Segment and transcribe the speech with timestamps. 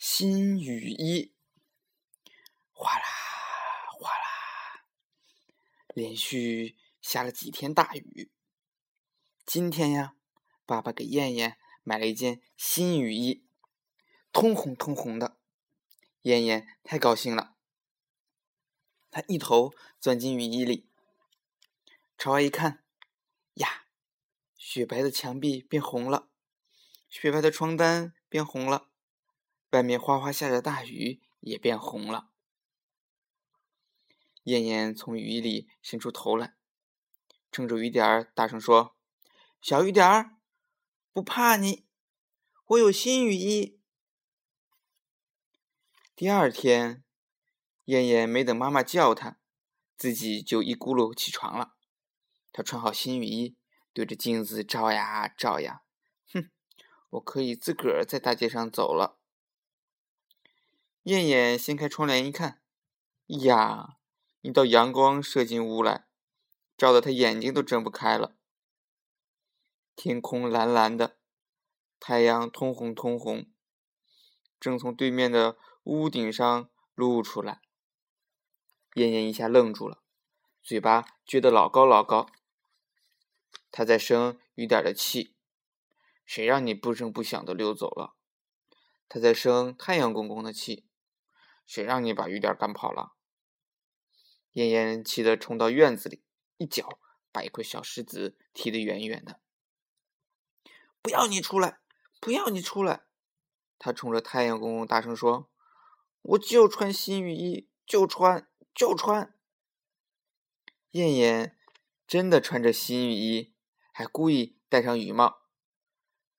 [0.00, 1.34] 新雨衣，
[2.72, 3.04] 哗啦
[3.92, 4.86] 哗啦，
[5.92, 8.30] 连续下了几天大雨。
[9.44, 10.14] 今天呀，
[10.64, 13.44] 爸爸给燕燕买了一件新雨衣，
[14.32, 15.36] 通红通红的。
[16.22, 17.54] 燕燕太高兴了，
[19.10, 20.88] 她一头钻进雨衣里，
[22.16, 22.82] 朝外一看，
[23.56, 23.84] 呀，
[24.56, 26.30] 雪白的墙壁变红了，
[27.10, 28.86] 雪白的床单变红了。
[29.70, 32.30] 外面哗哗下着大雨，也变红了。
[34.44, 36.56] 燕燕从雨衣里伸出头来，
[37.52, 38.96] 撑着雨点儿，大声说
[39.62, 40.38] ：“小雨点儿，
[41.12, 41.86] 不怕你，
[42.66, 43.78] 我有新雨衣。”
[46.16, 47.04] 第二天，
[47.84, 49.38] 燕燕没等妈妈叫她，
[49.96, 51.76] 自己就一咕噜起床了。
[52.50, 53.56] 她穿好新雨衣，
[53.92, 55.82] 对着镜子照呀照呀，
[56.32, 56.50] 哼，
[57.10, 59.19] 我可以自个儿在大街上走了。
[61.04, 62.60] 燕燕掀开窗帘一看，
[63.26, 63.96] 呀，
[64.42, 66.06] 一道阳光射进屋来，
[66.76, 68.36] 照得她眼睛都睁不开了。
[69.96, 71.16] 天空蓝蓝的，
[71.98, 73.46] 太阳通红通红，
[74.60, 77.62] 正从对面的屋顶上露出来。
[78.94, 80.02] 燕燕一下愣住了，
[80.62, 82.26] 嘴巴撅得老高老高。
[83.70, 85.34] 她在生雨点的气，
[86.26, 88.16] 谁让你不声不响的溜走了？
[89.08, 90.84] 她在生太阳公公的气。
[91.70, 93.12] 谁让你把雨点赶跑了？
[94.54, 96.24] 燕燕气得冲到院子里，
[96.56, 96.98] 一脚
[97.30, 99.40] 把一块小石子踢得远远的。
[101.00, 101.78] 不要你出来！
[102.20, 103.04] 不要你出来！
[103.78, 105.48] 他冲着太阳公公大声说
[106.22, 109.32] ：“我就穿新雨衣，就穿，就穿。”
[110.90, 111.56] 燕燕
[112.04, 113.54] 真的穿着新雨衣，
[113.92, 115.42] 还故意戴上雨帽，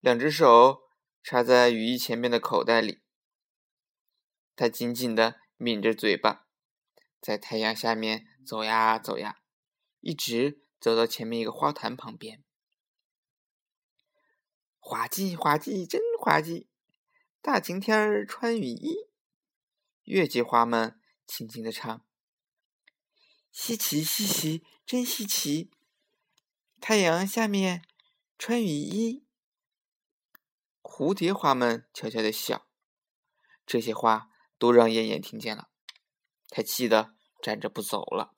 [0.00, 0.82] 两只手
[1.22, 3.03] 插在雨衣前面的口袋里。
[4.56, 6.46] 他紧紧的抿着嘴巴，
[7.20, 9.40] 在太阳下面走呀走呀，
[10.00, 12.44] 一直走到前面一个花坛旁边。
[14.78, 16.68] 滑稽滑稽真滑稽，
[17.40, 19.08] 大晴天儿穿雨衣，
[20.04, 22.04] 月季花们轻轻的唱。
[23.50, 25.70] 稀奇稀奇真稀奇，
[26.80, 27.82] 太阳下面
[28.38, 29.24] 穿雨衣。
[30.82, 32.66] 蝴蝶花们悄悄的笑，
[33.66, 34.30] 这些花。
[34.64, 35.68] 都让燕燕听见了，
[36.48, 38.34] 她气得站着不走了。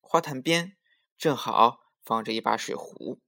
[0.00, 0.76] 花坛边
[1.16, 3.20] 正好放着一把水壶，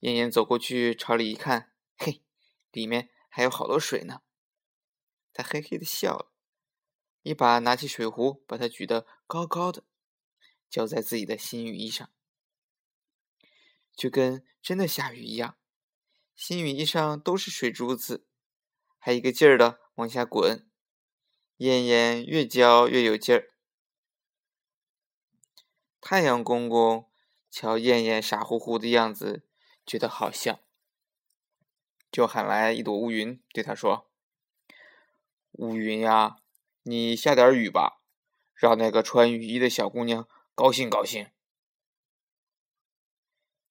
[0.00, 2.24] 燕燕走过去朝里一看，嘿，
[2.72, 4.22] 里面还有好多水呢。
[5.32, 6.32] 她嘿嘿的笑了，
[7.22, 9.84] 一把拿起水壶，把它举得高高的，
[10.68, 12.10] 浇在自己的新雨衣上，
[13.94, 15.56] 就跟真的下雨一样。
[16.34, 18.26] 新雨衣上都是水珠子，
[18.98, 19.86] 还一个劲儿的。
[19.98, 20.64] 往下滚，
[21.56, 23.50] 燕燕越浇越有劲儿。
[26.00, 27.10] 太阳公公
[27.50, 29.44] 瞧燕燕傻乎乎的样子，
[29.84, 30.60] 觉得好笑，
[32.12, 34.08] 就喊来一朵乌云，对他说
[35.58, 36.36] ：“乌云呀，
[36.84, 38.00] 你下点雨吧，
[38.54, 41.28] 让那个穿雨衣的小姑娘高兴高兴。”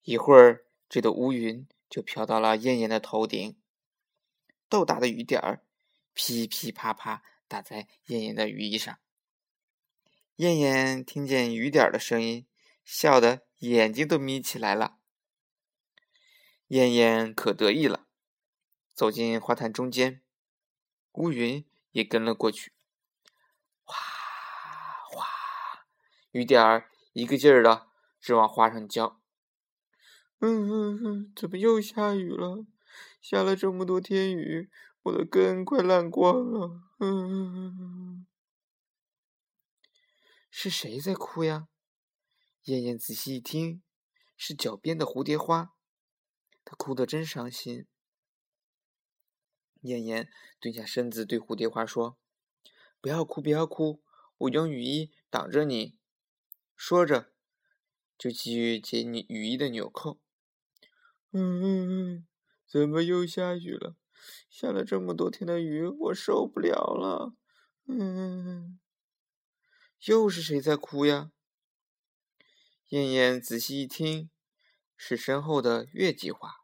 [0.04, 3.58] 一会儿，这朵乌云就飘到了燕燕的头顶，
[4.68, 5.64] 豆大的雨点儿。
[6.18, 8.98] 噼噼啪啪打在燕燕的雨衣上，
[10.38, 12.48] 燕燕听见雨点的声音，
[12.84, 14.98] 笑得眼睛都眯起来了。
[16.70, 18.08] 燕燕可得意了，
[18.96, 20.24] 走进花坛中间，
[21.12, 22.74] 乌云也跟了过去。
[23.84, 23.96] 哗
[25.12, 25.86] 哗，
[26.32, 27.90] 雨点儿一个劲儿的
[28.20, 29.22] 直往花上浇。
[30.40, 32.66] 嗯嗯嗯，怎么又下雨了？
[33.22, 34.72] 下了这么多天雨。
[35.08, 38.28] 我的根快烂光了，嗯，
[40.50, 41.70] 是谁在哭呀？
[42.64, 43.82] 燕燕仔细一听，
[44.36, 45.74] 是脚边的蝴蝶花，
[46.66, 47.88] 它哭得真伤心。
[49.82, 52.18] 燕燕蹲下身子对蝴蝶花说
[53.00, 54.04] ：“不要哭，不要哭，
[54.40, 55.98] 我用雨衣挡着你。”
[56.76, 57.32] 说着，
[58.18, 60.20] 就继续解你雨衣的纽扣。
[61.32, 62.28] 嗯嗯嗯，
[62.68, 63.96] 怎么又下雨了？
[64.50, 67.34] 下了这么多天的雨，我受不了了。
[67.86, 68.80] 嗯，
[70.06, 71.32] 又是谁在哭呀？
[72.90, 74.30] 燕燕仔细一听，
[74.96, 76.62] 是身后的月季花，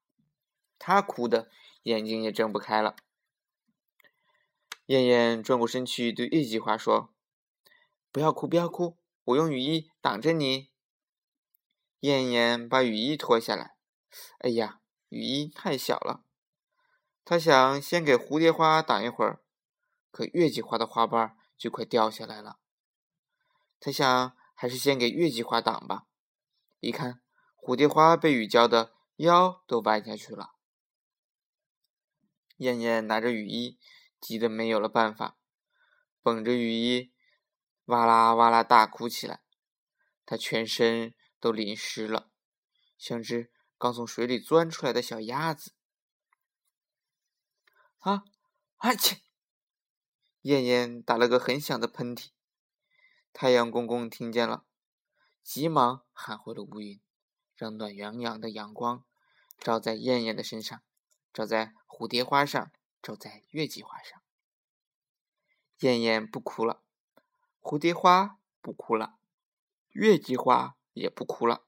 [0.79, 1.49] 她哭的
[1.83, 2.95] 眼睛也睁不开了。
[4.87, 7.13] 燕燕转过身去对月季花说
[8.11, 10.69] ：“不要哭，不要哭，我用雨衣挡着你。”
[12.01, 13.77] 燕燕把雨衣脱下来，
[14.39, 16.25] 哎呀，雨衣太小了。
[17.25, 19.41] 他想先给蝴蝶花挡一会儿，
[20.11, 22.59] 可月季花的花瓣就快掉下来了。
[23.79, 26.07] 他想还是先给月季花挡吧。
[26.81, 27.21] 一看，
[27.55, 30.55] 蝴蝶花被雨浇的腰都弯下去了。
[32.57, 33.79] 燕燕拿着雨衣，
[34.19, 35.37] 急得没有了办法，
[36.21, 37.13] 绷着雨衣，
[37.85, 39.41] 哇啦哇啦大哭起来。
[40.25, 42.29] 她全身都淋湿了，
[42.97, 45.73] 像只刚从水里钻出来的小鸭子。
[48.03, 48.25] 啊！
[48.79, 49.21] 阿切！
[50.41, 52.31] 燕燕打了个很响的喷嚏。
[53.31, 54.65] 太阳公公听见了，
[55.41, 56.99] 急忙喊回了乌云，
[57.55, 59.05] 让暖洋洋的阳光
[59.57, 60.81] 照在燕燕的身上。
[61.31, 62.71] 照在蝴蝶花上，
[63.01, 64.21] 照在月季花上。
[65.79, 66.83] 燕燕不哭了，
[67.61, 69.17] 蝴蝶花不哭了，
[69.91, 71.63] 月季花也不哭了。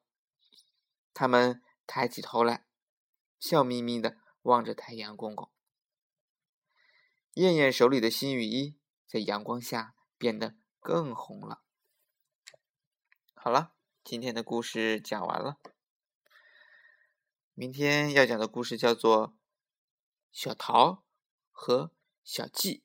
[1.14, 2.66] 他们抬起头来，
[3.40, 5.50] 笑眯眯的望着太阳公公。
[7.36, 8.78] 燕燕手里的新雨衣
[9.08, 11.62] 在阳光下变得更红了。
[13.34, 13.74] 好了，
[14.04, 15.60] 今天的故事讲完了。
[17.54, 19.38] 明天要讲的故事叫做。
[20.32, 21.06] 小桃
[21.50, 22.84] 和小季。